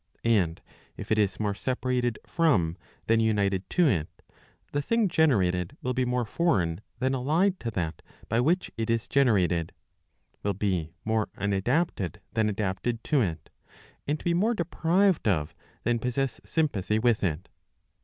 And 0.25 0.59
if 0.97 1.11
it 1.11 1.19
is 1.19 1.39
more 1.39 1.53
separated 1.53 2.17
from 2.25 2.75
than 3.05 3.19
united 3.19 3.69
to 3.69 3.87
it, 3.87 4.09
the 4.71 4.81
thing 4.81 5.07
generated 5.07 5.77
will 5.83 5.93
be 5.93 6.05
more 6.05 6.25
foreign 6.25 6.81
than 6.97 7.13
allied 7.13 7.59
to 7.59 7.69
that 7.69 8.01
by 8.27 8.39
which 8.39 8.71
it 8.77 8.89
is 8.89 9.07
generated, 9.07 9.73
will 10.41 10.55
be 10.55 10.95
more 11.05 11.29
unadapted 11.37 12.19
than 12.33 12.49
adapted 12.49 13.03
to 13.03 13.21
it, 13.21 13.51
and 14.07 14.23
be 14.23 14.33
more 14.33 14.55
deprived 14.55 15.27
of, 15.27 15.53
than 15.83 15.99
possess 15.99 16.41
sympathy 16.43 16.97
with 16.97 17.23
it. 17.23 17.47